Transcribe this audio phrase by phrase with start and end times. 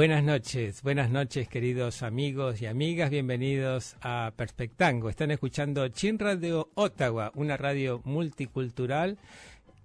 [0.00, 5.10] Buenas noches, buenas noches queridos amigos y amigas, bienvenidos a Perspectango.
[5.10, 9.18] Están escuchando Chin Radio Ottawa, una radio multicultural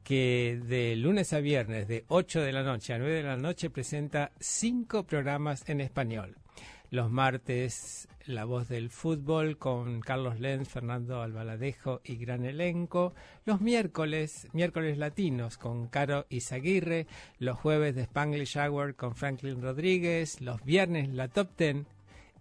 [0.06, 3.70] que de lunes a viernes de 8 de la noche a 9 de la noche
[3.70, 6.38] presenta cinco programas en español.
[6.92, 13.14] Los martes La Voz del Fútbol con Carlos Lenz, Fernando Albaladejo y gran elenco.
[13.46, 17.06] Los miércoles, miércoles latinos con Caro Izaguirre.
[17.38, 20.42] Los jueves de Spanglish Hour con Franklin Rodríguez.
[20.42, 21.88] Los viernes La Top Ten.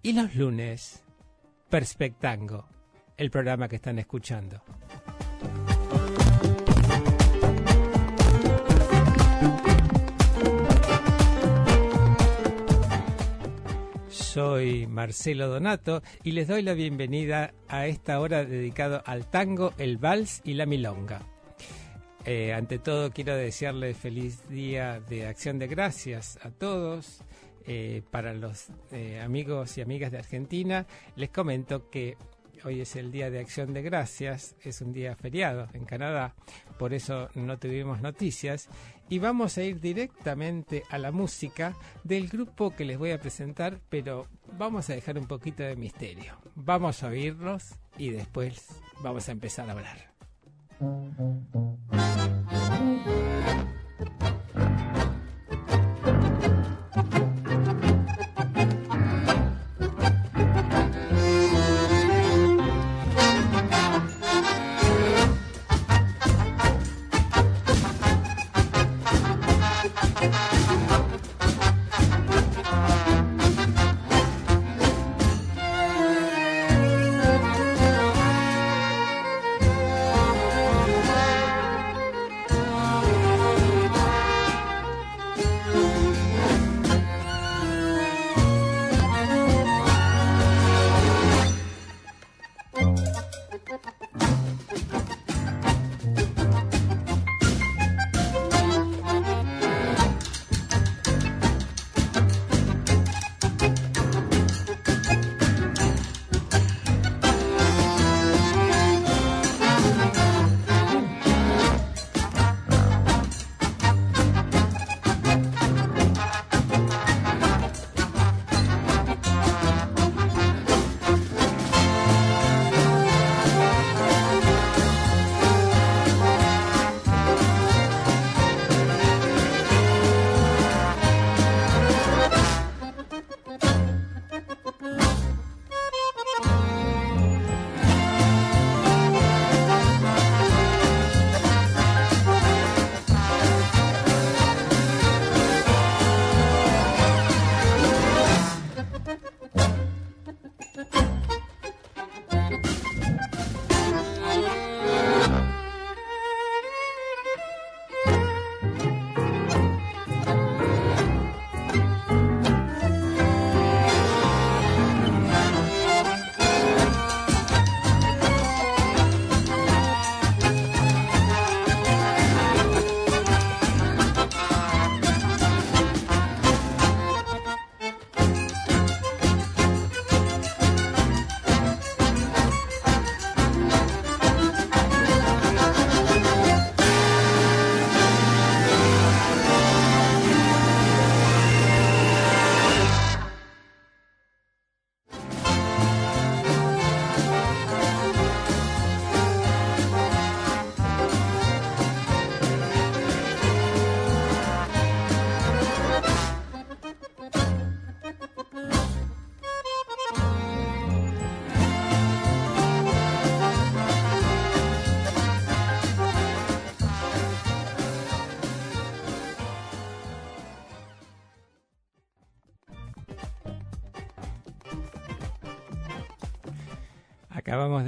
[0.03, 1.05] Y los lunes,
[1.69, 2.67] Perspectango,
[3.17, 4.63] el programa que están escuchando.
[14.35, 19.97] Soy Marcelo Donato y les doy la bienvenida a esta hora dedicada al tango, el
[19.97, 21.23] vals y la milonga.
[22.25, 27.21] Eh, ante todo quiero desearles feliz día de acción de gracias a todos.
[27.67, 32.17] Eh, para los eh, amigos y amigas de Argentina, les comento que
[32.65, 36.35] hoy es el Día de Acción de Gracias, es un día feriado en Canadá,
[36.79, 38.69] por eso no tuvimos noticias.
[39.09, 43.81] Y vamos a ir directamente a la música del grupo que les voy a presentar,
[43.91, 44.27] pero
[44.59, 46.39] vamos a dejar un poquito de misterio.
[46.55, 48.67] Vamos a oírlos y después
[49.03, 50.15] vamos a empezar a hablar.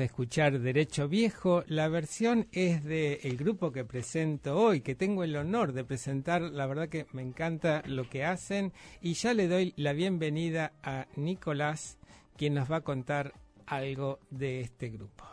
[0.07, 1.65] Escuchar Derecho Viejo.
[1.67, 6.43] La versión es del el grupo que presento hoy, que tengo el honor de presentar.
[6.43, 8.73] La verdad que me encanta lo que hacen.
[9.03, 11.99] Y ya le doy la bienvenida a Nicolás,
[12.37, 13.35] quien nos va a contar
[13.67, 15.25] algo de este grupo.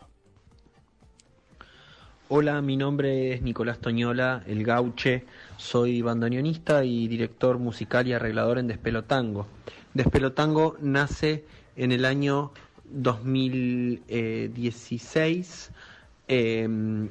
[2.29, 5.23] Hola, mi nombre es Nicolás Toñola, el gauche.
[5.57, 9.47] Soy bandoneonista y director musical y arreglador en Despelotango.
[9.93, 12.51] Despelotango nace en el año
[12.85, 15.71] 2016
[16.27, 17.09] em,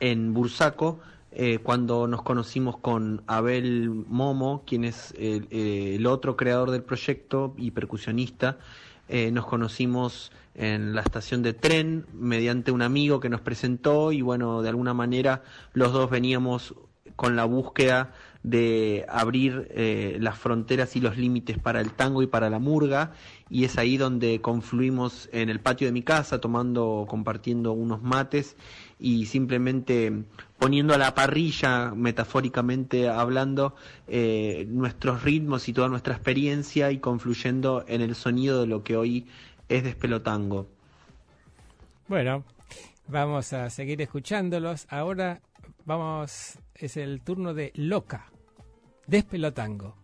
[0.00, 0.98] en Bursaco,
[1.32, 7.70] eh, cuando nos conocimos con Abel Momo, quien es el, otro creador del proyecto y
[7.70, 8.58] percusionista.
[9.08, 14.22] Eh, nos conocimos en la estación de tren mediante un amigo que nos presentó y
[14.22, 15.42] bueno, de alguna manera
[15.72, 16.74] los dos veníamos
[17.16, 22.26] con la búsqueda de abrir eh, las fronteras y los límites para el tango y
[22.26, 23.12] para la murga
[23.50, 28.56] y es ahí donde confluimos en el patio de mi casa tomando compartiendo unos mates
[28.98, 30.24] y simplemente
[30.58, 33.74] poniendo a la parrilla metafóricamente hablando
[34.08, 38.96] eh, nuestros ritmos y toda nuestra experiencia y confluyendo en el sonido de lo que
[38.96, 39.26] hoy
[39.68, 40.66] es despelotango.
[42.08, 42.42] Bueno
[43.10, 44.86] vamos a seguir escuchándolos.
[44.88, 45.40] Ahora
[45.90, 48.30] vamos es el turno de Loca
[49.08, 49.96] Despelotango.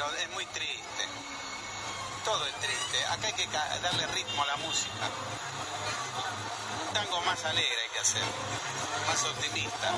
[0.00, 0.80] Pero es muy triste
[2.24, 3.04] todo es triste.
[3.06, 5.08] Acá hay que darle ritmo a la música.
[6.86, 8.22] Un tango más alegre hay que hacer,
[9.06, 9.94] más optimista.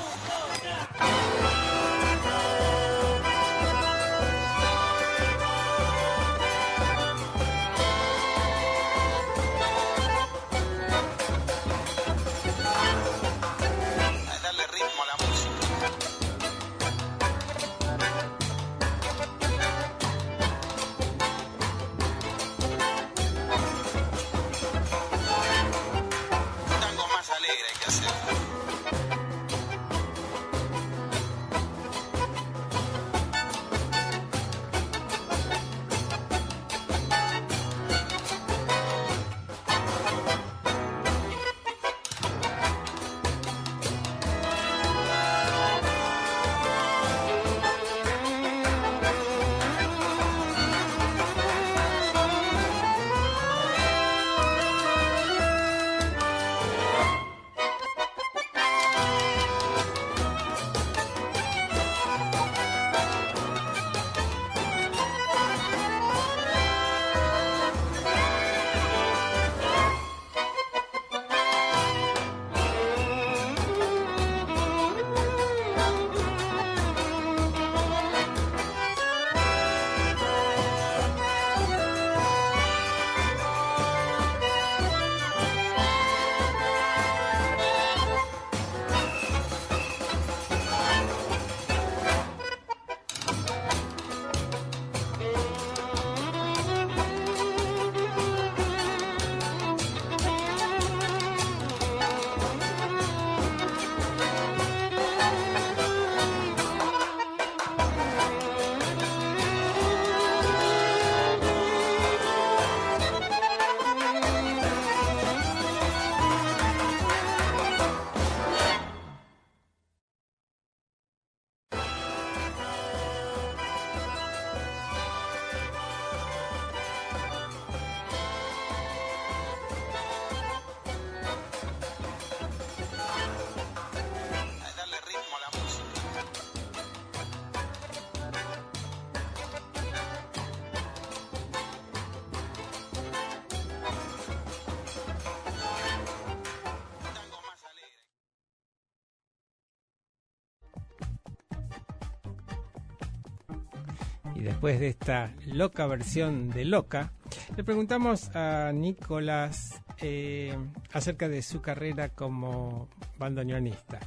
[154.43, 157.11] Después de esta loca versión de Loca,
[157.55, 160.55] le preguntamos a Nicolás eh,
[160.91, 163.99] acerca de su carrera como bandoneonista.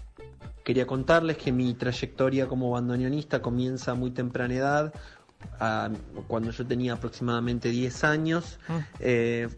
[0.64, 4.94] Quería contarles que mi trayectoria como bandoneonista comienza a muy temprana edad,
[6.26, 8.58] cuando yo tenía aproximadamente 10 años.
[8.68, 8.86] Ah.
[8.98, 9.48] Eh,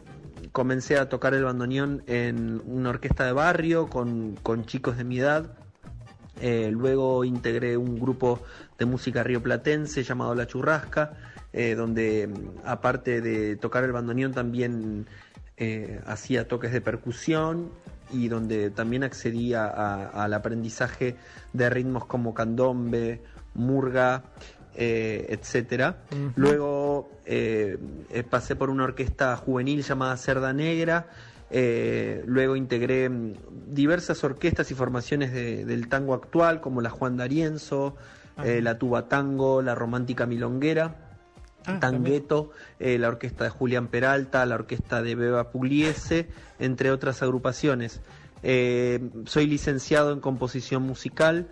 [0.53, 5.19] comencé a tocar el bandoneón en una orquesta de barrio con, con chicos de mi
[5.19, 5.57] edad.
[6.41, 8.41] Eh, luego integré un grupo
[8.79, 11.13] de música rioplatense llamado La Churrasca,
[11.53, 15.07] eh, donde mm, aparte de tocar el bandoneón también
[15.57, 17.71] eh, hacía toques de percusión
[18.13, 21.17] y donde también accedía al aprendizaje
[21.53, 23.21] de ritmos como candombe,
[23.55, 24.23] murga,
[24.75, 25.99] etcétera.
[26.37, 27.77] Luego eh,
[28.09, 31.09] eh, pasé por una orquesta juvenil llamada Cerda Negra.
[31.51, 33.35] Eh, luego integré mm,
[33.69, 37.97] diversas orquestas y formaciones de- del tango actual, como la Juan D'Arienzo,
[38.45, 41.05] eh, la Tuba Tango, la Romántica Milonguera.
[41.67, 46.29] Ah, Tangueto, eh, la orquesta de Julián Peralta, la orquesta de Beba Pugliese,
[46.59, 48.01] entre otras agrupaciones.
[49.27, 51.49] Soy licenciado en composición musical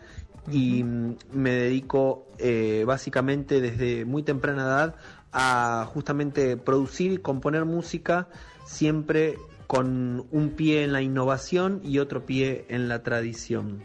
[0.51, 2.29] y mm, me dedico
[2.87, 4.95] básicamente desde muy temprana edad
[5.33, 8.29] a justamente producir y componer música
[8.65, 9.37] siempre
[9.67, 13.83] con un pie en la innovación y otro pie en la tradición.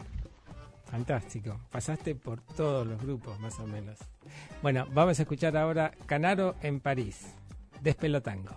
[0.86, 1.58] Fantástico.
[1.70, 3.98] Pasaste por todos los grupos, más o menos.
[4.62, 7.34] Bueno, vamos a escuchar ahora Canaro en París,
[7.80, 8.56] Despelotango.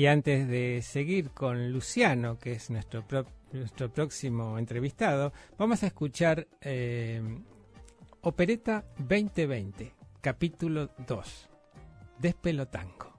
[0.00, 3.04] Y antes de seguir con Luciano, que es nuestro,
[3.52, 7.20] nuestro próximo entrevistado, vamos a escuchar eh,
[8.22, 9.92] Opereta 2020,
[10.22, 11.50] capítulo 2,
[12.18, 13.09] Despelotango.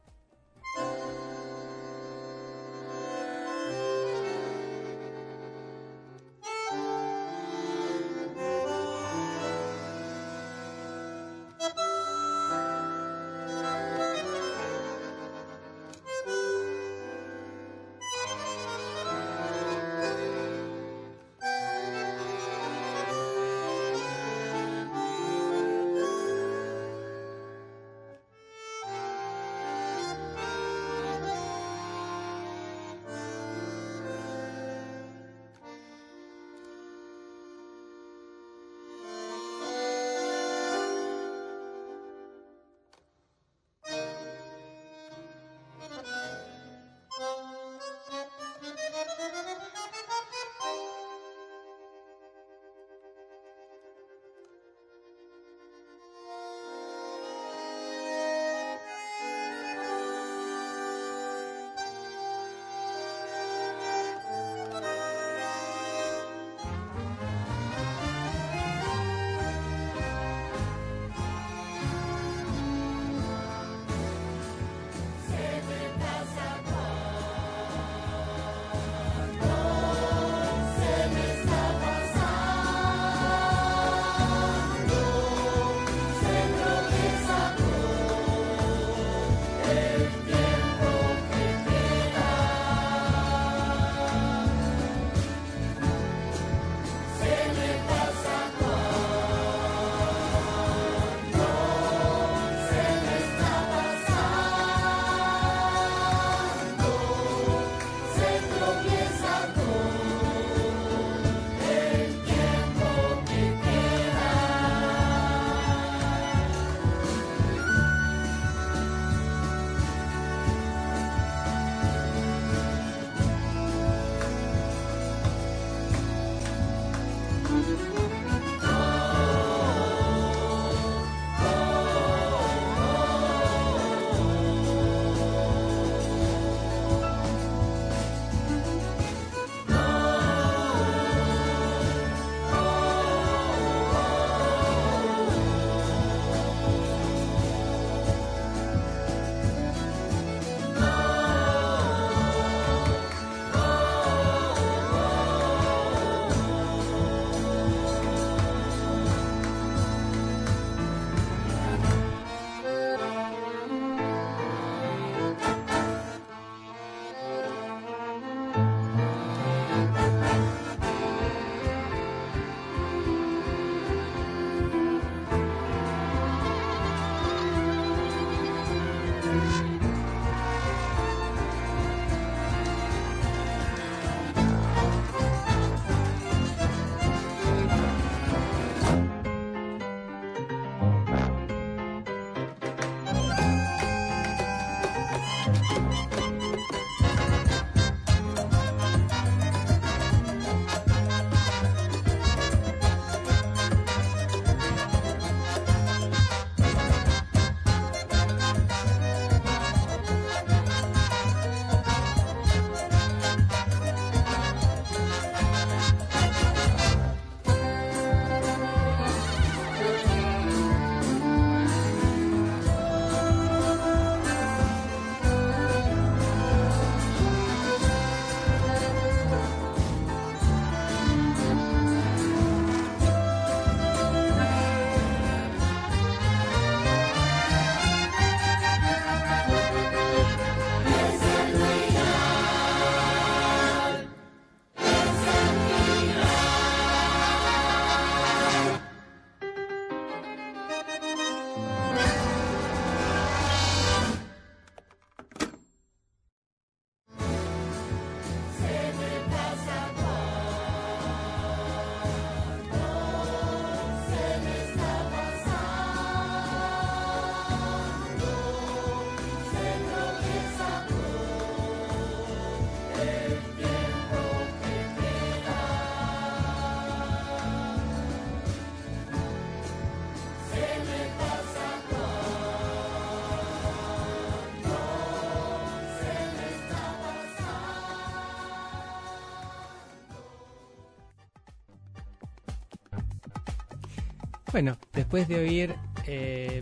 [294.52, 296.62] Bueno, después de oír eh,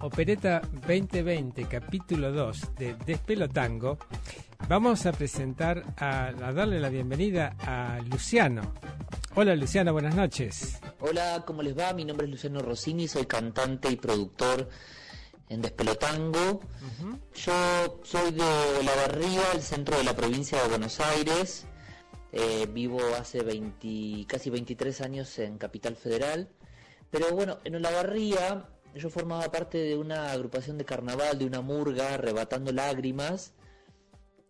[0.00, 3.98] Opereta 2020, capítulo 2 de Despelotango,
[4.66, 8.62] vamos a presentar, a, a darle la bienvenida a Luciano.
[9.34, 10.78] Hola Luciano, buenas noches.
[11.00, 11.92] Hola, ¿cómo les va?
[11.92, 14.70] Mi nombre es Luciano Rossini, soy cantante y productor
[15.50, 16.60] en Despelotango.
[17.34, 21.66] Yo soy de La Barría, el centro de la provincia de Buenos Aires.
[22.38, 26.50] Eh, vivo hace 20, casi 23 años en Capital Federal.
[27.10, 31.62] Pero bueno, en La Barría yo formaba parte de una agrupación de carnaval, de una
[31.62, 33.54] murga, arrebatando lágrimas.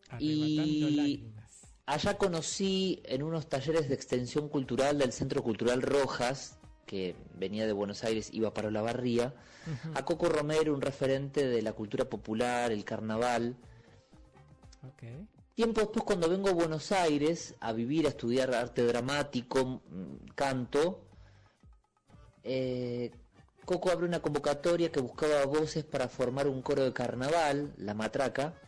[0.09, 1.67] Arrebatando lágrimas.
[1.87, 7.73] Allá conocí en unos talleres de extensión cultural del Centro Cultural Rojas, que venía de
[7.73, 9.33] Buenos Aires, iba para la barría,
[9.95, 13.57] a Coco Romero, un referente de la cultura popular, el carnaval.
[14.83, 15.05] Ok.
[15.57, 19.81] Tiempo después, cuando vengo a Buenos Aires a vivir, a estudiar arte dramático,
[20.35, 21.09] canto,
[22.45, 23.11] eh,
[23.65, 28.61] Coco abre una convocatoria que buscaba voces para formar un coro de carnaval, La Matraca,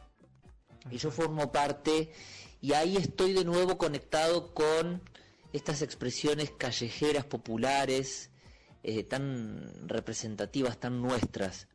[0.91, 2.11] y yo formo parte,
[2.63, 5.03] y ahí estoy de nuevo conectado con
[5.53, 8.31] estas expresiones callejeras, populares,
[8.83, 11.69] eh, tan representativas, tan nuestras.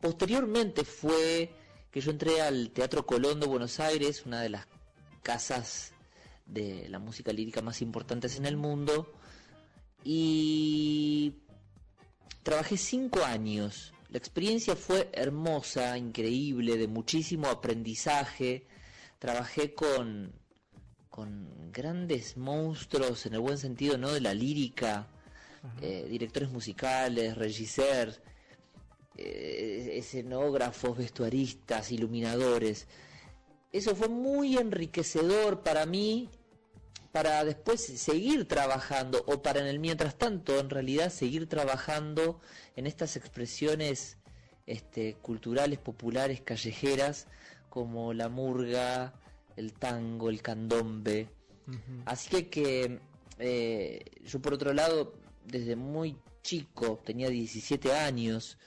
[0.00, 1.52] Posteriormente fue
[1.90, 4.66] que yo entré al Teatro Colón de Buenos Aires, una de las
[5.22, 5.92] casas
[6.46, 9.12] de la música lírica más importantes en el mundo,
[10.04, 11.34] y
[12.42, 13.92] trabajé cinco años.
[14.10, 18.66] La experiencia fue hermosa, increíble, de muchísimo aprendizaje.
[19.18, 20.32] Trabajé con,
[21.10, 24.10] con grandes monstruos, en el buen sentido, ¿no?
[24.10, 25.08] De la lírica,
[25.82, 28.20] eh, directores musicales, regisseurs,
[29.18, 32.86] eh, escenógrafos, vestuaristas, iluminadores.
[33.72, 36.30] Eso fue muy enriquecedor para mí,
[37.12, 42.40] para después seguir trabajando, o para en el mientras tanto, en realidad, seguir trabajando
[42.76, 44.18] en estas expresiones
[44.66, 47.26] este, culturales, populares, callejeras,
[47.68, 49.14] como la murga,
[49.56, 51.28] el tango, el candombe.
[52.06, 53.00] Así que, que
[53.38, 58.58] eh, yo por otro lado, desde muy chico, tenía 17 años,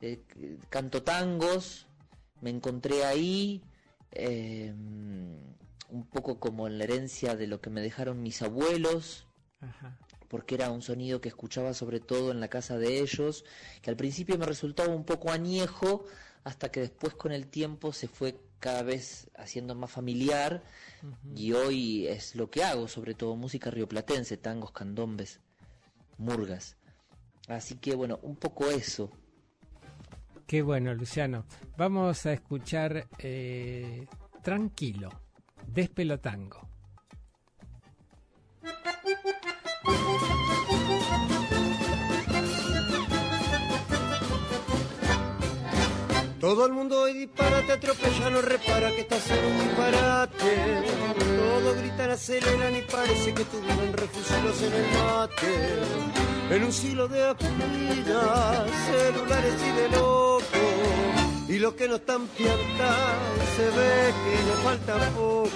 [0.00, 0.22] eh,
[0.68, 1.86] canto tangos,
[2.40, 3.62] me encontré ahí,
[4.12, 4.72] eh,
[5.88, 9.26] un poco como en la herencia de lo que me dejaron mis abuelos,
[9.60, 9.98] Ajá.
[10.28, 13.44] porque era un sonido que escuchaba sobre todo en la casa de ellos,
[13.82, 16.04] que al principio me resultaba un poco añejo,
[16.44, 20.62] hasta que después con el tiempo se fue cada vez haciendo más familiar,
[21.34, 25.40] y hoy es lo que hago, sobre todo música rioplatense, tangos, candombes,
[26.18, 26.76] murgas.
[27.48, 29.10] Así que bueno, un poco eso.
[30.46, 31.44] Qué bueno, Luciano.
[31.76, 34.06] Vamos a escuchar eh,
[34.42, 35.10] Tranquilo,
[35.66, 36.68] Despelotango.
[46.40, 50.84] Todo el mundo hoy dispara, te atropella, no repara que estás en un disparate.
[51.18, 56.54] Todos gritan, aceleran y parece que tuvieron refugios en el mate.
[56.54, 59.86] En un siglo de acudidas, celulares y de.
[61.56, 62.96] Y los que no están pierdas,
[63.56, 65.48] se ve que nos falta poco.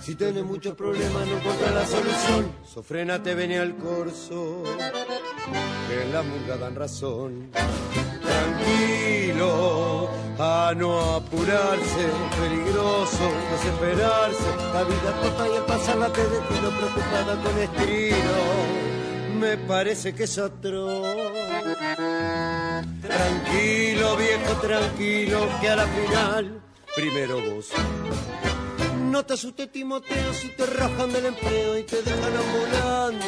[0.00, 2.52] Si tienes muchos problemas, no encuentras la solución.
[2.64, 4.62] Sofrénate, vení al corso.
[5.88, 7.50] Que en la murga dan razón
[8.24, 12.06] tranquilo, a no apurarse,
[12.40, 18.38] peligroso, desesperarse, la vida corta y al pasarla te destino preocupada con estilo,
[19.38, 21.02] me parece que es otro.
[23.02, 26.62] Tranquilo, viejo, tranquilo, que a la final,
[26.94, 27.70] primero vos.
[29.10, 33.26] No te asustes, Timoteo, si te rajan del empleo y te dejan ambulante.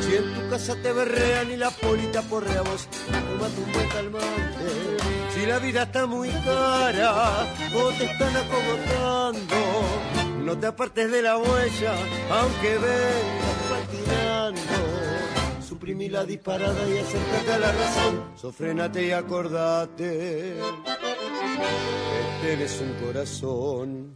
[0.00, 4.98] Si en tu casa te berrean y la polita porrea vos, tómate un buen calmante.
[5.34, 9.56] Si la vida está muy cara o te están acomodando,
[10.44, 11.94] no te apartes de la huella,
[12.30, 14.87] aunque vengas patinando.
[15.88, 18.32] Suprimí la disparada y acércate a la razón.
[18.36, 24.14] Sofrénate y acordate que tenés un corazón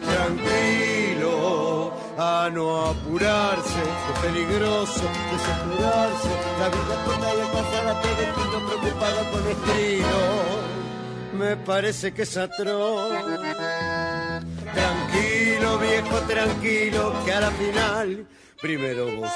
[0.00, 9.20] tranquilo, a no apurarse, es peligroso desesperarse, la vida corta y pasar te destino preocupado
[9.30, 10.22] con estilo,
[11.34, 13.12] me parece que es atroz.
[14.72, 18.26] Tranquilo, viejo, tranquilo, que a la final,
[18.62, 19.30] primero vos.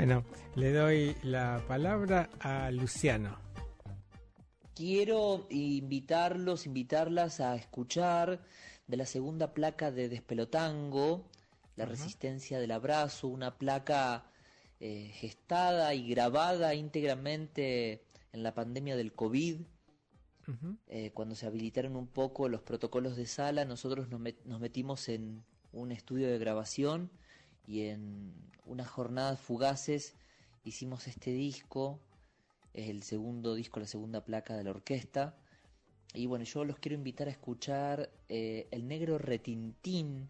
[0.00, 3.36] Bueno, le doy la palabra a Luciano.
[4.74, 8.40] Quiero invitarlos, invitarlas a escuchar
[8.86, 11.28] de la segunda placa de Despelotango,
[11.76, 14.24] La resistencia del abrazo, una placa
[14.80, 19.60] eh, gestada y grabada íntegramente en la pandemia del COVID.
[20.86, 25.10] Eh, cuando se habilitaron un poco los protocolos de sala, nosotros nos, met- nos metimos
[25.10, 27.10] en un estudio de grabación
[27.66, 30.14] y en unas jornadas fugaces
[30.64, 32.00] hicimos este disco,
[32.72, 35.36] es el segundo disco, la segunda placa de la orquesta.
[36.14, 40.28] Y bueno, yo los quiero invitar a escuchar eh, El Negro Retintín,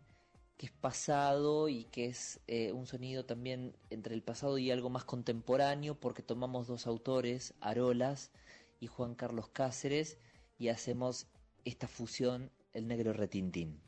[0.57, 4.91] que es pasado y que es eh, un sonido también entre el pasado y algo
[4.91, 8.31] más contemporáneo, porque tomamos dos autores, Arolas
[8.79, 10.19] y Juan Carlos Cáceres,
[10.59, 11.27] y hacemos
[11.65, 13.81] esta fusión, El Negro Retintín.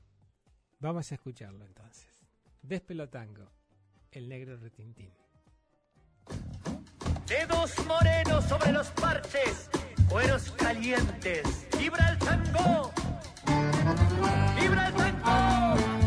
[0.81, 2.12] Vamos a escucharlo entonces.
[2.62, 3.51] Despelotango,
[4.12, 5.12] el negro retintín.
[7.27, 9.68] Dedos morenos sobre los parches,
[10.09, 11.66] cueros calientes.
[11.77, 12.92] ¡Vibra el tango!
[14.61, 16.02] ¡Vibra el tango!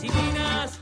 [0.00, 0.10] Y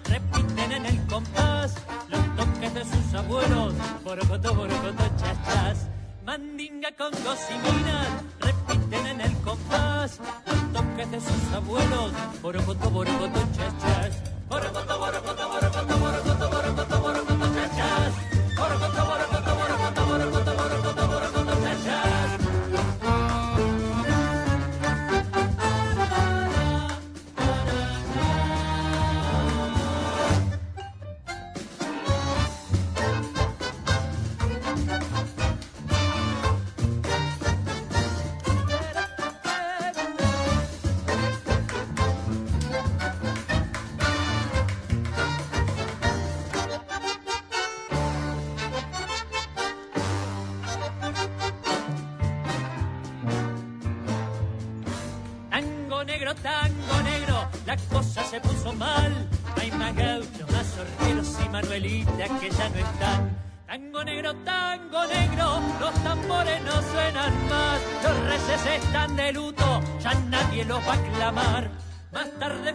[0.09, 1.75] repiten en el compás
[2.09, 5.89] los toques de sus abuelos, borocoto, borocoto, chachas.
[6.25, 7.39] Mandinga con dos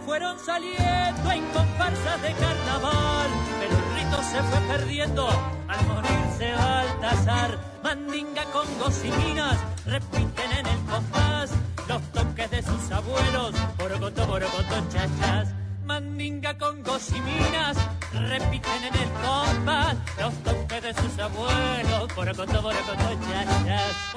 [0.00, 3.30] fueron saliendo en comparsas de carnaval,
[3.60, 5.28] pero el rito se fue perdiendo
[5.68, 7.58] al morirse Baltasar.
[7.82, 8.66] Mandinga con
[9.18, 11.50] minas repiten en el compás
[11.88, 15.48] los toques de sus abuelos, borocoto, borocoto, chachas.
[15.84, 17.76] Mandinga con minas
[18.12, 24.16] repiten en el compás los toques de sus abuelos, borocoto, borocoto, chachas.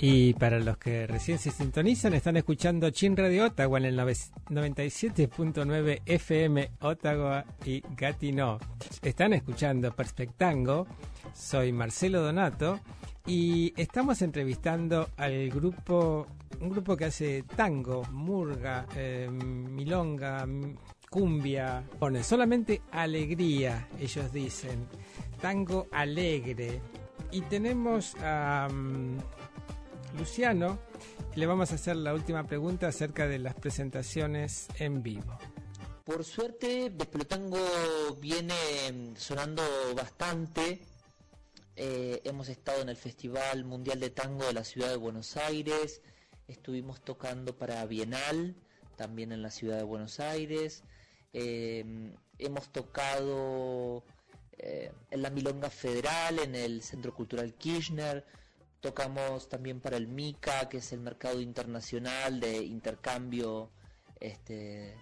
[0.00, 6.02] Y para los que recién se sintonizan, están escuchando Chin Radio Ottawa en el 97.9
[6.06, 8.60] FM Ottawa y Gatineau.
[9.02, 10.86] Están escuchando Perspectango.
[11.34, 12.78] Soy Marcelo Donato
[13.26, 16.28] y estamos entrevistando al grupo,
[16.60, 20.46] un grupo que hace tango, murga, eh, milonga,
[21.10, 21.82] cumbia.
[21.98, 24.86] Pone solamente alegría, ellos dicen.
[25.40, 26.80] Tango alegre.
[27.32, 28.68] Y tenemos a.
[28.72, 29.18] mm,
[30.16, 30.78] Luciano,
[31.34, 35.38] le vamos a hacer la última pregunta acerca de las presentaciones en vivo.
[36.04, 37.58] Por suerte, Despelotango
[38.20, 38.54] viene
[38.92, 39.62] mm, sonando
[39.94, 40.80] bastante.
[41.76, 46.00] Eh, hemos estado en el Festival Mundial de Tango de la Ciudad de Buenos Aires.
[46.48, 48.56] Estuvimos tocando para Bienal,
[48.96, 50.82] también en la Ciudad de Buenos Aires.
[51.32, 54.02] Eh, hemos tocado
[54.56, 58.24] eh, en la Milonga Federal, en el Centro Cultural Kirchner.
[58.80, 63.70] Tocamos también para el MICA, que es el Mercado Internacional de Intercambio
[64.20, 64.94] este,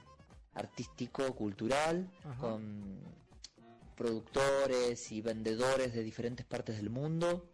[0.55, 2.41] Artístico Cultural, Ajá.
[2.41, 3.01] con
[3.97, 7.51] productores y vendedores de diferentes partes del mundo.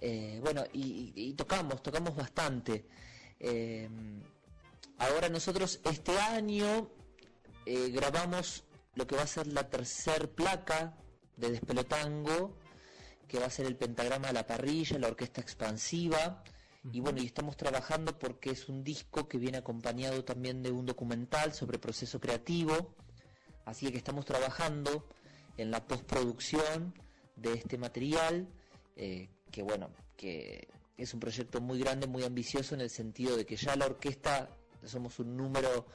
[0.00, 2.84] Eh, bueno, y, tocamos, tocamos bastante.
[3.38, 3.88] Eh,
[4.98, 6.90] ahora nosotros este año
[7.66, 10.96] eh, grabamos lo que va a ser la tercer placa
[11.36, 12.56] de Despelotango,
[13.32, 16.44] que va a ser el pentagrama de la parrilla, la orquesta expansiva.
[16.92, 20.84] Y bueno, y estamos trabajando porque es un disco que viene acompañado también de un
[20.84, 22.94] documental sobre proceso creativo.
[23.64, 25.08] Así que estamos trabajando
[25.56, 26.92] en la postproducción
[27.36, 28.46] de este material,
[28.96, 30.68] eh, que bueno, que
[30.98, 34.50] es un proyecto muy grande, muy ambicioso en el sentido de que ya la orquesta
[34.84, 35.86] somos un número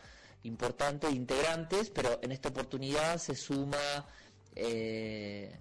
[0.42, 4.08] importante de integrantes, pero en esta oportunidad se suma
[4.56, 5.56] eh,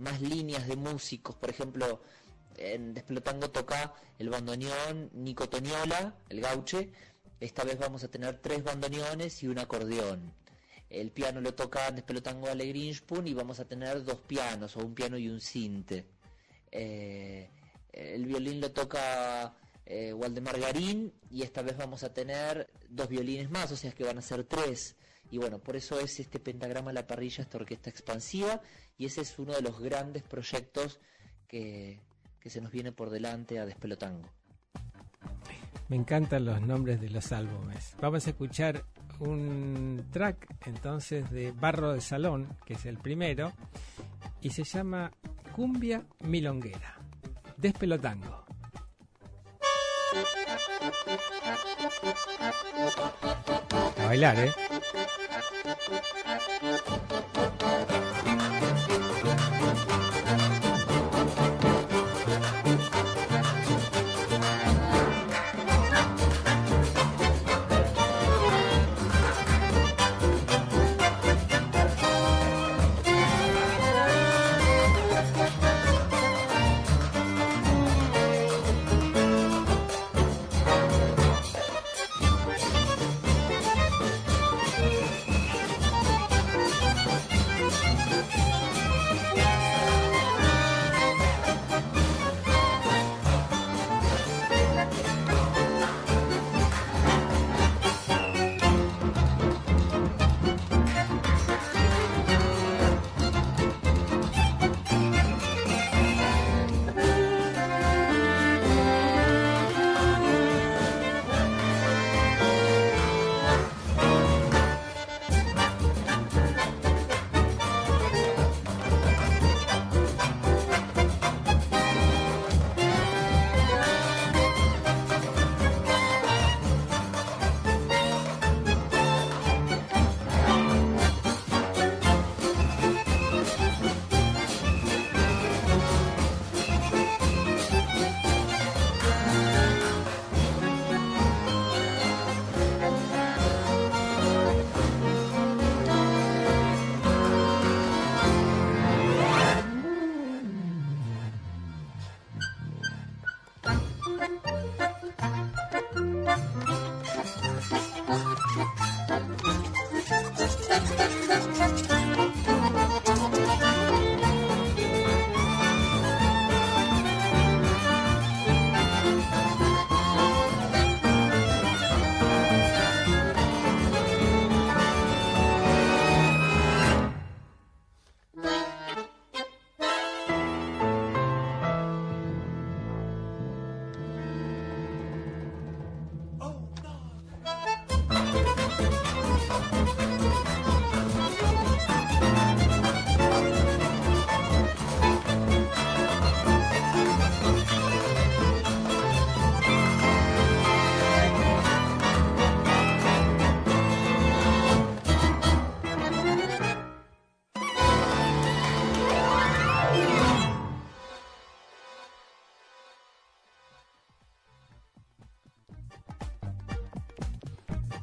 [0.00, 2.02] más líneas de músicos, por ejemplo,
[2.56, 6.90] en Desplotango toca el bandoneón Nico Toñola, el gauche,
[7.40, 10.32] esta vez vamos a tener tres bandoneones y un acordeón.
[10.90, 14.80] El piano lo toca en Despelotango Ale Grinspun y vamos a tener dos pianos, o
[14.80, 16.04] un piano y un cinte.
[16.70, 17.48] Eh,
[17.92, 19.54] el violín lo toca
[19.86, 24.04] eh, Waldemar Garín y esta vez vamos a tener dos violines más, o sea que
[24.04, 24.96] van a ser tres.
[25.30, 28.60] Y bueno, por eso es este pentagrama a la parrilla, esta orquesta expansiva,
[29.00, 31.00] y ese es uno de los grandes proyectos
[31.48, 32.02] que,
[32.38, 34.28] que se nos viene por delante a Despelotango.
[35.88, 37.94] Me encantan los nombres de los álbumes.
[37.98, 38.84] Vamos a escuchar
[39.18, 43.54] un track entonces de Barro de Salón, que es el primero,
[44.42, 45.10] y se llama
[45.56, 46.98] Cumbia Milonguera.
[47.56, 48.44] Despelotango.
[53.96, 54.52] A bailar, ¿eh?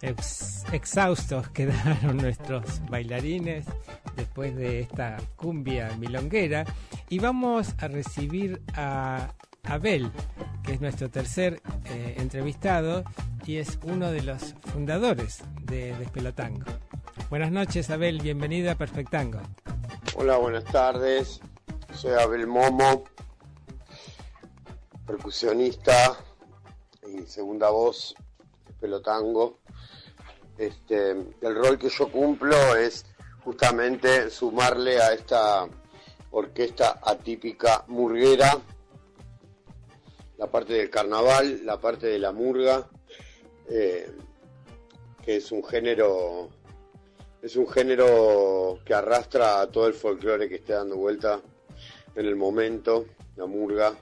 [0.10, 3.66] Ex- exhaustos quedaron nuestros bailarines
[4.16, 6.66] después de esta cumbia milonguera
[7.10, 9.34] y vamos a recibir a
[9.64, 10.12] Abel,
[10.64, 13.04] que es nuestro tercer eh, entrevistado
[13.46, 16.66] y es uno de los fundadores de Despelotango.
[17.30, 19.40] Buenas noches, Abel, bienvenido a Perfectango.
[20.16, 21.42] Hola, buenas tardes.
[21.94, 23.04] Soy Abel Momo,
[25.06, 26.18] percusionista
[27.08, 28.16] y segunda voz
[28.68, 29.60] de Pelotango.
[30.58, 33.06] Este, el rol que yo cumplo es
[33.44, 35.68] justamente sumarle a esta
[36.32, 38.60] orquesta atípica murguera
[40.38, 42.88] la parte del carnaval, la parte de la murga,
[43.70, 44.12] eh,
[45.24, 46.50] que es un género
[47.42, 51.40] es un género que arrastra a todo el folclore que esté dando vuelta
[52.16, 53.06] en el momento,
[53.36, 53.94] la murga,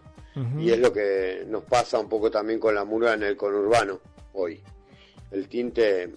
[0.58, 4.02] y es lo que nos pasa un poco también con la murga en el conurbano
[4.34, 4.62] hoy.
[5.32, 6.14] El tinte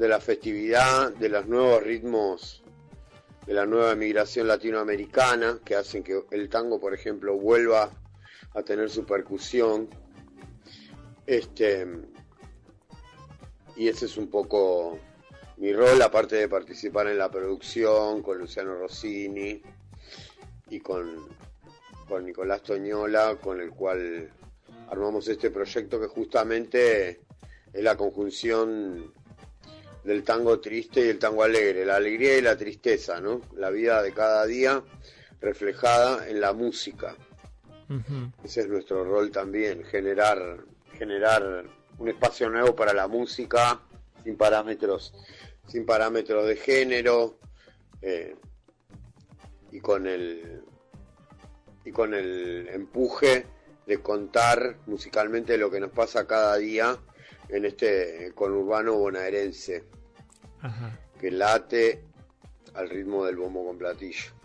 [0.00, 2.62] de la festividad, de los nuevos ritmos,
[3.46, 7.90] de la nueva migración latinoamericana, que hacen que el tango, por ejemplo, vuelva
[8.54, 9.90] a tener su percusión.
[11.26, 11.86] Este,
[13.76, 14.98] y ese es un poco
[15.58, 19.60] mi rol, aparte de participar en la producción con Luciano Rossini
[20.70, 21.28] y con,
[22.08, 24.32] con Nicolás Toñola, con el cual
[24.88, 27.20] armamos este proyecto que justamente
[27.70, 29.19] es la conjunción
[30.04, 33.42] del tango triste y el tango alegre, la alegría y la tristeza, ¿no?
[33.56, 34.82] La vida de cada día
[35.40, 37.16] reflejada en la música.
[38.44, 40.58] Ese es nuestro rol también, generar,
[40.96, 41.64] generar
[41.98, 43.80] un espacio nuevo para la música
[44.22, 45.12] sin parámetros,
[45.66, 47.38] sin parámetros de género
[48.00, 48.36] eh,
[49.72, 50.62] y con el
[51.84, 53.46] y con el empuje
[53.86, 56.96] de contar musicalmente lo que nos pasa cada día
[57.52, 59.84] en este conurbano bonaerense
[61.18, 62.04] que late
[62.74, 64.40] al ritmo del bombo con platillo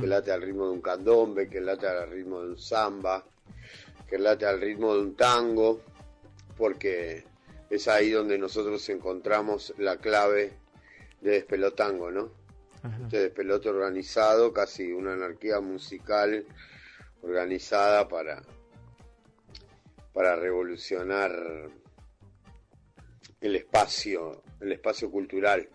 [0.00, 3.22] que late al ritmo de un candombe, que late al ritmo de un samba,
[4.08, 5.82] que late al ritmo de un tango,
[6.56, 7.24] porque
[7.68, 10.54] es ahí donde nosotros encontramos la clave
[11.20, 12.30] de despelotango, ¿no?
[13.02, 16.46] Este despelote organizado, casi una anarquía musical
[17.22, 18.42] organizada para,
[20.14, 21.68] para revolucionar
[23.40, 25.68] el espacio, el espacio cultural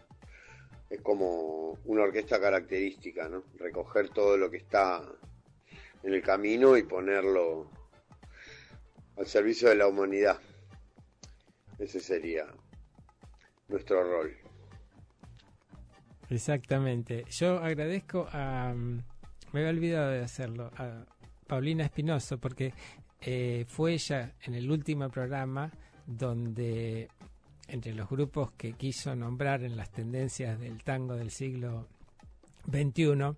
[0.90, 3.44] es como una orquesta característica, ¿no?
[3.58, 5.02] Recoger todo lo que está
[6.04, 7.70] en el camino y ponerlo
[9.18, 10.40] al servicio de la humanidad.
[11.80, 12.46] Ese sería
[13.70, 14.36] nuestro rol.
[16.30, 17.26] Exactamente.
[17.30, 18.74] Yo agradezco a...
[18.74, 20.72] Me había olvidado de hacerlo.
[20.78, 21.06] A
[21.48, 22.74] Paulina Espinoso, porque
[23.22, 25.72] eh, fue ella en el último programa
[26.06, 27.10] donde
[27.72, 31.88] entre los grupos que quiso nombrar en las tendencias del tango del siglo
[32.70, 33.38] XXI,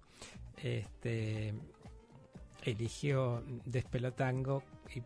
[0.57, 1.53] este,
[2.63, 4.63] eligió Despelotango
[4.93, 5.03] y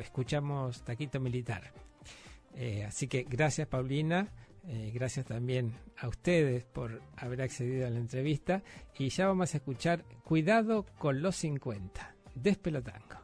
[0.00, 1.72] escuchamos Taquito Militar.
[2.56, 4.28] Eh, así que gracias Paulina,
[4.66, 8.62] eh, gracias también a ustedes por haber accedido a la entrevista
[8.98, 13.22] y ya vamos a escuchar Cuidado con los 50, Despelotango.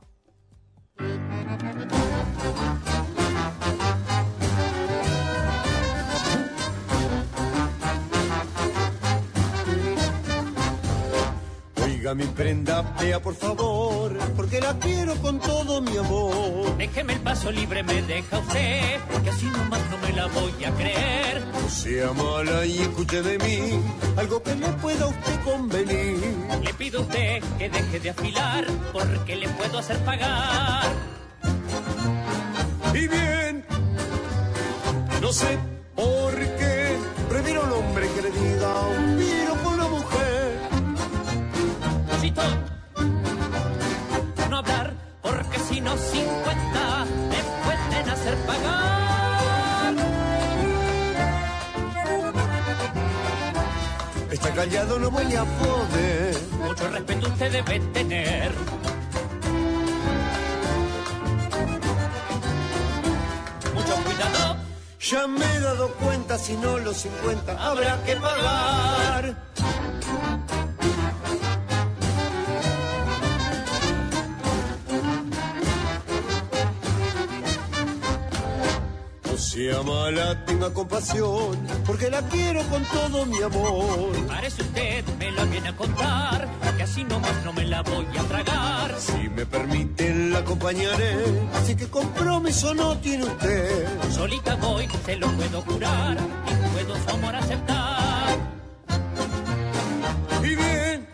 [12.01, 16.75] Oiga mi prenda, vea por favor, porque la quiero con todo mi amor.
[16.79, 20.71] Déjeme el paso libre, me deja usted, que así nomás no me la voy a
[20.77, 21.45] creer.
[21.53, 23.83] No sea mala y escuche de mí
[24.17, 26.35] algo que le pueda a usted convenir.
[26.63, 30.89] Le pido a usted que deje de afilar, porque le puedo hacer pagar.
[32.95, 33.63] Y bien,
[35.21, 35.59] no sé
[35.95, 36.97] por qué,
[37.29, 39.19] prefiero un hombre que le diga un
[45.81, 49.95] porque si no 50 le pueden hacer pagar.
[54.31, 56.37] Está callado, no voy a poder.
[56.63, 58.53] Mucho respeto usted debe tener.
[63.75, 64.57] Mucho cuidado,
[65.01, 69.50] Ya me he dado cuenta, si no los 50 habrá que pagar.
[79.61, 84.11] No sea mala, tenga compasión, porque la quiero con todo mi amor.
[84.27, 86.49] parece usted me la viene a contar,
[86.79, 88.95] que así nomás no me la voy a tragar.
[88.99, 91.15] Si me permiten, la acompañaré.
[91.55, 93.87] Así que compromiso no tiene usted.
[94.11, 98.39] Solita voy, se lo puedo jurar, y puedo su amor aceptar.
[100.43, 101.07] Y bien,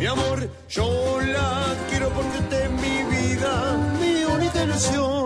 [0.00, 5.19] mi amor, yo la quiero porque usted es mi vida, mi única ilusión.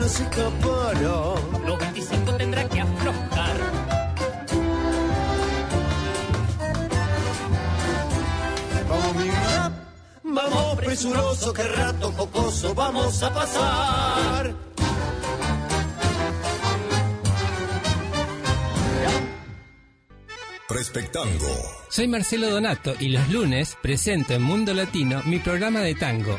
[0.00, 1.66] La volada no se escapará.
[1.66, 3.56] Los 25 tendrá que aflojar.
[8.88, 9.72] Vamos, mi rap.
[10.22, 14.54] Vamos, presuroso, que rato jocoso vamos a pasar.
[20.68, 21.48] Respectango.
[21.90, 26.38] Soy Marcelo Donato y los lunes presento en Mundo Latino mi programa de tango.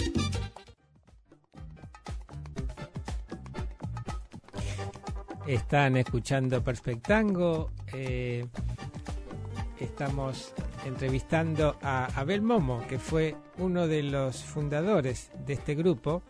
[5.47, 7.71] Están escuchando Perspectango.
[7.93, 8.45] eh,
[9.79, 10.53] estamos
[10.85, 16.21] entrevistando a Abel Momo, que fue uno de los fundadores de este grupo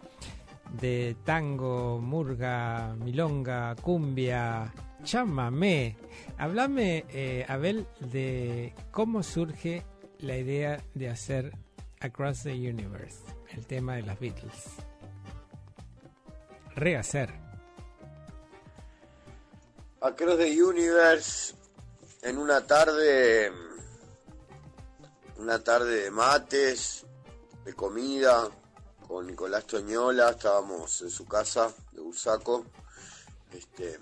[0.79, 5.97] de tango, murga, milonga, cumbia, chamamé.
[6.37, 9.83] Háblame, eh, Abel, de cómo surge
[10.19, 11.51] la idea de hacer
[11.99, 13.19] Across the Universe,
[13.51, 14.77] el tema de las Beatles.
[16.75, 17.50] Rehacer.
[20.03, 21.53] Across the Universe,
[22.23, 23.51] en una tarde,
[25.37, 27.05] una tarde de mates,
[27.63, 28.49] de comida,
[29.07, 32.65] con Nicolás Toñola, estábamos en su casa de Bursaco,
[33.53, 33.99] este,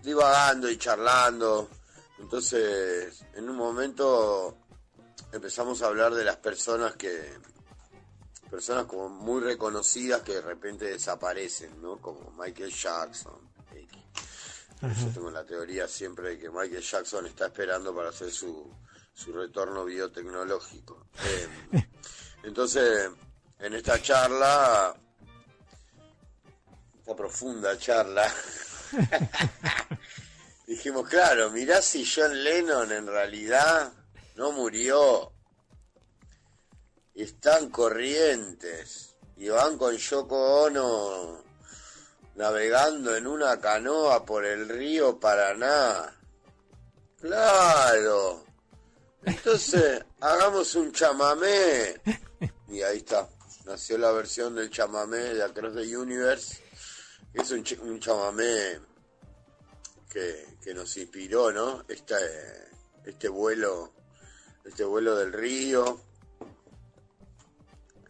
[0.00, 1.68] divagando y charlando.
[2.20, 4.58] Entonces, en un momento
[5.32, 7.32] empezamos a hablar de las personas que,
[8.48, 12.00] personas como muy reconocidas que de repente desaparecen, ¿no?
[12.00, 13.53] Como Michael Jackson.
[14.90, 15.04] X.
[15.04, 18.70] Yo tengo la teoría siempre de que Michael Jackson está esperando para hacer su,
[19.12, 21.06] su retorno biotecnológico.
[21.24, 21.48] Eh,
[22.42, 23.10] entonces,
[23.58, 24.94] en esta charla,
[26.98, 28.32] esta profunda charla,
[30.66, 33.92] dijimos, claro, mirá si John Lennon en realidad
[34.36, 35.32] no murió.
[37.14, 39.16] Están corrientes.
[39.36, 41.43] Y van con Yoko Ono
[42.36, 46.14] navegando en una canoa por el río Paraná.
[47.20, 48.44] Claro.
[49.22, 52.00] Entonces, hagamos un chamamé.
[52.68, 53.28] Y ahí está.
[53.64, 56.62] Nació la versión del chamamé de Across the Universe.
[57.32, 58.78] Es un, ch- un chamamé
[60.10, 61.84] que, que nos inspiró, ¿no?
[61.88, 62.14] Este,
[63.04, 63.92] este vuelo,
[64.64, 66.00] este vuelo del río,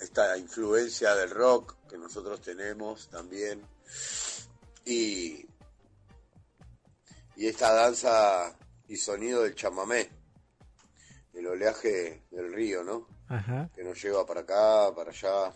[0.01, 3.67] esta influencia del rock que nosotros tenemos también
[4.85, 5.47] y,
[7.37, 8.57] y esta danza
[8.89, 10.09] y sonido del chamamé,
[11.33, 13.09] el oleaje del río, ¿no?
[13.29, 13.71] Ajá.
[13.75, 15.53] Que nos lleva para acá, para allá,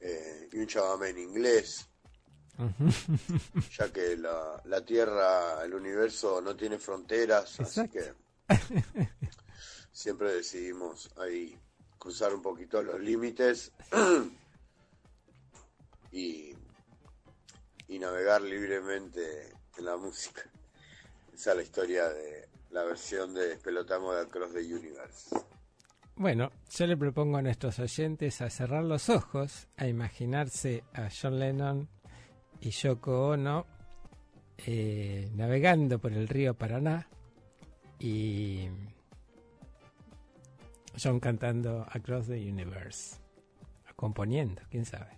[0.00, 1.88] eh, y un chamamé en inglés,
[3.76, 8.14] ya que la, la Tierra, el universo no tiene fronteras, así que
[9.92, 11.58] siempre decidimos ahí
[11.98, 13.72] cruzar un poquito los límites.
[16.10, 16.54] Y,
[17.88, 20.42] y navegar libremente en la música.
[21.34, 25.36] Esa es la historia de la versión de Pelotamo de Across the Universe.
[26.16, 31.38] Bueno, yo le propongo a nuestros oyentes a cerrar los ojos, a imaginarse a John
[31.38, 31.88] Lennon
[32.60, 33.66] y Yoko Ono
[34.58, 37.08] eh, navegando por el río Paraná
[38.00, 38.68] y
[41.00, 43.16] John cantando Across the Universe,
[43.94, 45.16] componiendo, quién sabe.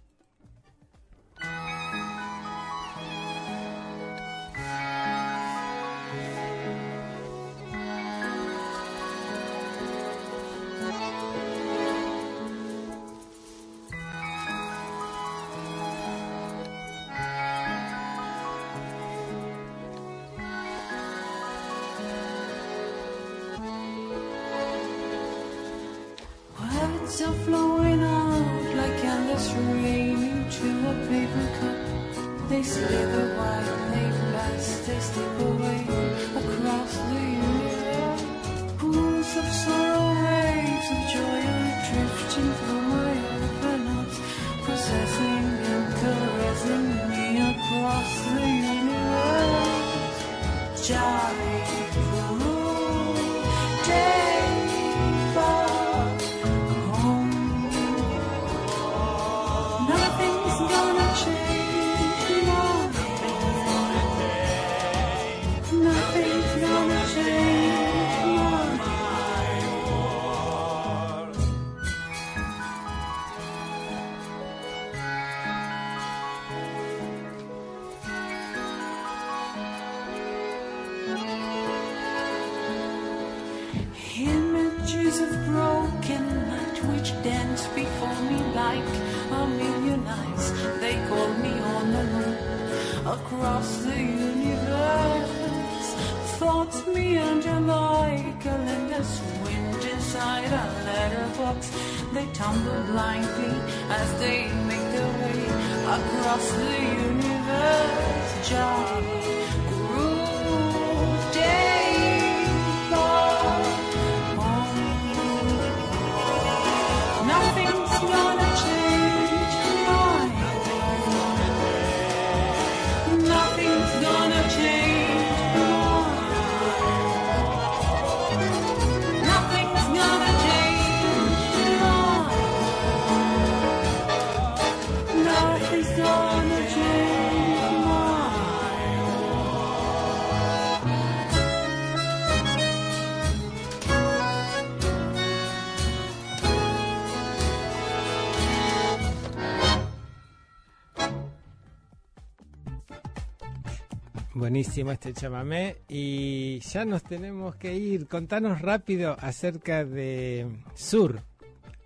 [154.40, 158.08] Buenísimo este chamamé y ya nos tenemos que ir.
[158.08, 161.20] Contanos rápido acerca de Sur.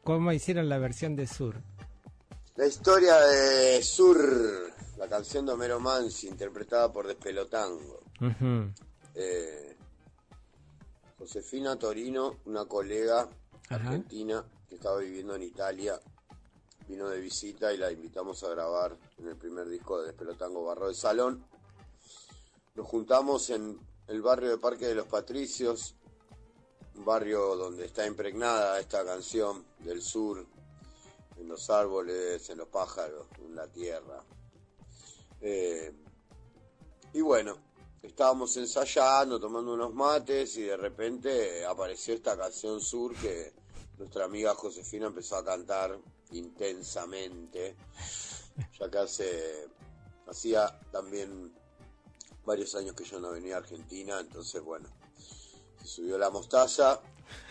[0.05, 1.57] ¿Cómo hicieron la versión de Sur?
[2.55, 8.05] La historia de Sur, la canción de Homero Mansi, interpretada por Despelotango.
[9.17, 9.77] Eh,
[11.19, 13.23] Josefina Torino, una colega
[13.69, 13.75] Ajá.
[13.89, 16.01] argentina que estaba viviendo en Italia,
[16.87, 20.87] vino de visita y la invitamos a grabar en el primer disco de Despelotango Barro
[20.87, 21.45] de Salón.
[22.77, 25.95] Nos juntamos en el barrio de Parque de los Patricios,
[26.97, 30.45] un barrio donde está impregnada esta canción del sur,
[31.37, 34.25] en los árboles, en los pájaros, en la tierra.
[35.41, 35.95] Eh,
[37.13, 37.57] y bueno,
[38.03, 43.53] estábamos ensayando, tomando unos mates y de repente apareció esta canción sur que
[43.99, 45.97] nuestra amiga Josefina empezó a cantar
[46.33, 47.77] intensamente,
[48.77, 49.69] ya que hace,
[50.27, 51.55] hacía también
[52.45, 54.89] varios años que yo no venía a Argentina, entonces bueno,
[55.81, 57.01] se subió la mostaza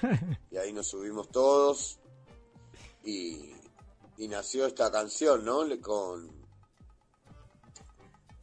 [0.52, 2.00] y ahí nos subimos todos
[3.04, 3.52] y,
[4.18, 5.64] y nació esta canción, ¿no?
[5.64, 6.32] Le- Con,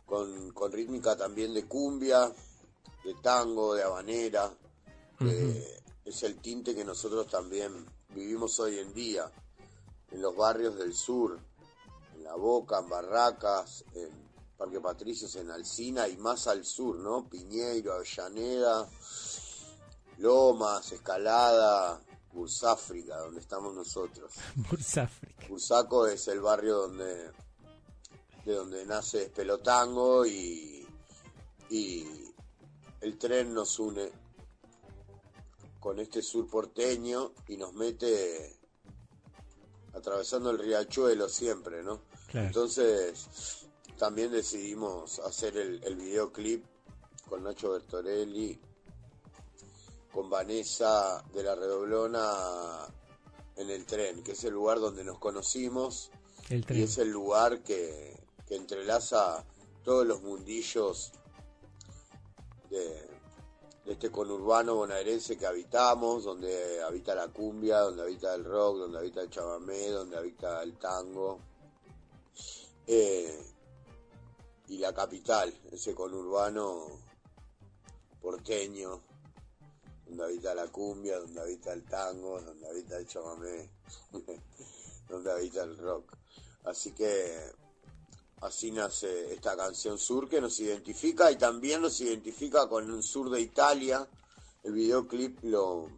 [0.06, 2.32] con, con rítmica también de cumbia,
[3.04, 4.52] de tango, de habanera,
[5.18, 9.30] que es el tinte que nosotros también vivimos hoy en día
[10.10, 11.38] en los barrios del sur,
[12.16, 14.19] en La Boca, en Barracas, en
[14.60, 17.26] Parque Patricios, en Alcina y más al sur, ¿no?
[17.26, 18.86] Piñeiro, Avellaneda,
[20.18, 21.98] Lomas, Escalada,
[22.34, 24.34] Bursáfrica, donde estamos nosotros.
[24.70, 25.48] Bursáfrica.
[25.48, 27.30] Bursaco es el barrio donde
[28.44, 30.86] de donde nace Pelotango y,
[31.70, 32.06] y
[33.00, 34.12] el tren nos une
[35.78, 38.58] con este sur porteño y nos mete
[39.94, 42.02] atravesando el riachuelo siempre, ¿no?
[42.26, 42.48] Claro.
[42.48, 43.59] Entonces
[44.00, 46.64] también decidimos hacer el, el videoclip
[47.28, 48.58] con Nacho Bertorelli,
[50.10, 52.88] con Vanessa de la Redoblona
[53.56, 56.10] en el tren, que es el lugar donde nos conocimos
[56.48, 59.44] El y es el lugar que, que entrelaza
[59.84, 61.12] todos los mundillos
[62.70, 63.06] de,
[63.84, 68.96] de este conurbano bonaerense que habitamos, donde habita la cumbia, donde habita el rock, donde
[68.96, 71.38] habita el chamamé, donde habita el tango.
[72.86, 73.38] Eh,
[74.70, 76.86] y la capital, ese conurbano
[78.22, 79.02] porteño,
[80.06, 83.68] donde habita la cumbia, donde habita el tango, donde habita el chamamé,
[85.08, 86.16] donde habita el rock.
[86.64, 87.50] Así que
[88.42, 93.28] así nace esta canción sur que nos identifica y también nos identifica con un sur
[93.28, 94.08] de Italia.
[94.62, 95.88] El videoclip lo,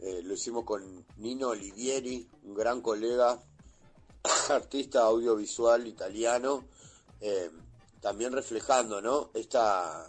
[0.00, 3.42] eh, lo hicimos con Nino Olivieri, un gran colega,
[4.48, 6.66] artista audiovisual italiano,
[7.22, 7.50] eh,
[8.00, 9.30] también reflejando ¿no?
[9.32, 10.06] esta,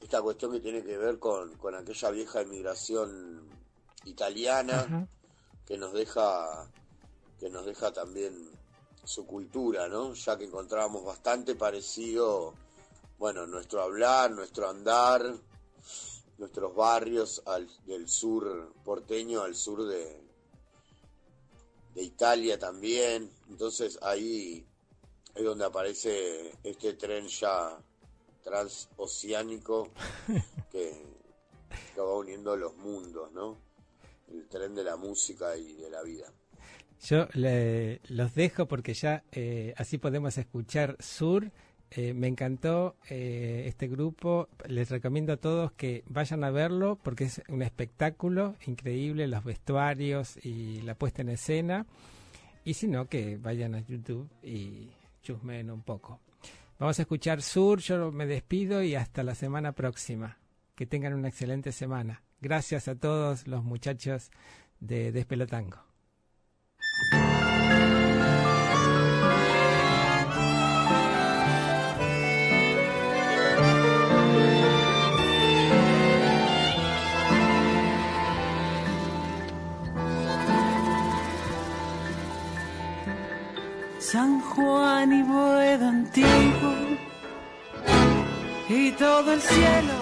[0.00, 3.48] esta cuestión que tiene que ver con, con aquella vieja emigración
[4.06, 5.06] italiana
[5.66, 6.66] que nos deja
[7.38, 8.48] que nos deja también
[9.04, 10.14] su cultura, ¿no?
[10.14, 12.54] Ya que encontramos bastante parecido,
[13.18, 15.34] bueno, nuestro hablar, nuestro andar,
[16.38, 20.18] nuestros barrios al, del sur porteño al sur de,
[21.94, 23.30] de Italia también.
[23.50, 24.66] Entonces ahí
[25.36, 27.78] es donde aparece este tren ya
[28.42, 29.88] transoceánico
[30.72, 30.92] que,
[31.94, 33.58] que va uniendo los mundos, ¿no?
[34.32, 36.32] El tren de la música y de la vida.
[37.02, 41.50] Yo le- los dejo porque ya eh, así podemos escuchar Sur.
[41.92, 44.48] Eh, me encantó eh, este grupo.
[44.66, 50.36] Les recomiendo a todos que vayan a verlo porque es un espectáculo increíble, los vestuarios
[50.44, 51.86] y la puesta en escena.
[52.64, 54.88] Y si no, que vayan a YouTube y
[55.26, 56.20] chusmeen un poco.
[56.78, 57.80] Vamos a escuchar Sur.
[57.80, 60.38] Yo me despido y hasta la semana próxima.
[60.74, 62.22] Que tengan una excelente semana.
[62.40, 64.30] Gracias a todos los muchachos
[64.78, 65.85] de Despelotango.
[84.12, 86.74] San Juan y Boedo antiguo
[88.68, 89.94] y todo el cielo.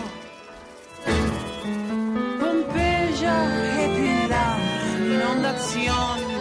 [2.39, 3.37] Pompeya
[3.81, 4.57] e la
[4.99, 6.35] inondazione.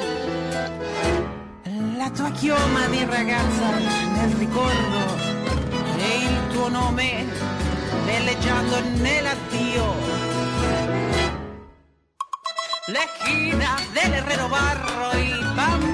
[1.97, 3.69] La tua chioma di ragazza
[4.15, 4.99] nel ricordo
[5.99, 7.25] e il tuo nome
[8.03, 9.85] veleggiando nell'addio.
[12.87, 15.92] L'esquina dell'Herrero Barro y Pampa,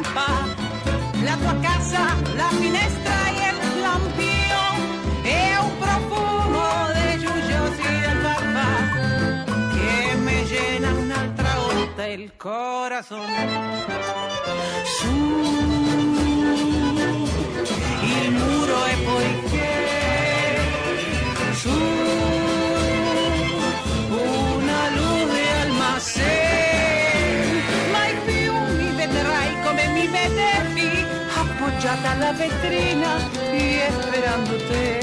[12.13, 13.21] il corazón.
[14.97, 15.15] Su,
[18.03, 19.73] il muro e poiché
[21.53, 21.77] su
[24.09, 26.38] una luz de almacén,
[31.69, 33.17] appoggiata alla vetrina
[33.53, 34.99] y esperando te.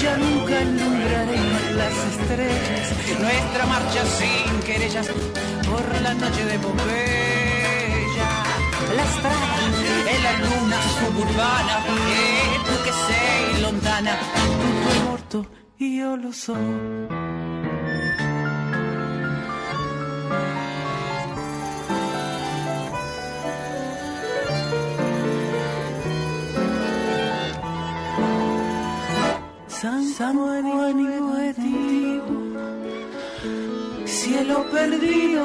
[0.00, 5.08] Ya nunca alumbraremos las estrellas, nuestra marcha sin querellas
[5.68, 8.28] por la noche de Pompeya.
[8.96, 9.66] La strada
[10.12, 15.46] e la luna suburbana e tu che sei lontana, tutto è morto,
[15.76, 17.53] io lo so.
[29.84, 31.06] San Juan y
[34.08, 35.44] cielo perdido,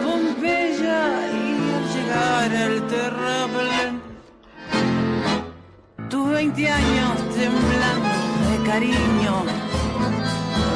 [0.00, 1.00] Pompeya
[1.32, 1.34] y
[1.74, 4.00] al llegar el terraplén,
[6.08, 8.14] tus 20 años temblando
[8.46, 9.34] de cariño,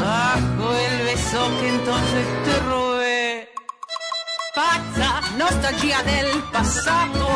[0.02, 3.48] bajo el beso que entonces te robé,
[4.52, 7.28] pazza nostalgia del passato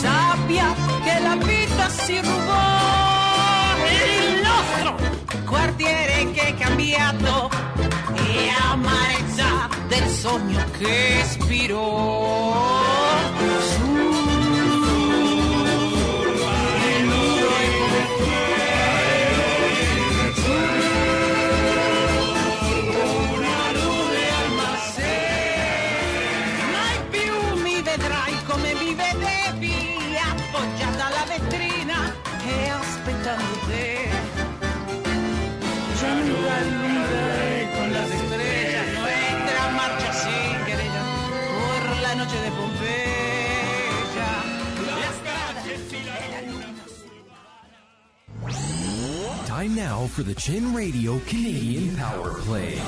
[0.00, 0.66] sappia
[1.08, 4.96] che la vita si rubò il nostro
[5.46, 7.48] quartiere che è cambiato
[8.14, 12.87] e amarezza del sogno che spirò.
[49.58, 52.78] Time now for the Chin Radio Canadian Power Play.